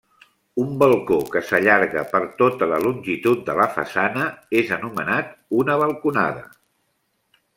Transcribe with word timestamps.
Un 0.61 0.69
balcó 0.83 1.17
que 1.35 1.41
s'allarga 1.49 2.03
per 2.13 2.21
tota 2.39 2.69
la 2.71 2.79
longitud 2.87 3.43
de 3.51 3.57
la 3.61 3.67
façana 3.77 4.25
és 4.61 4.73
anomenat 4.79 5.31
una 5.61 5.79
balconada. 5.85 6.45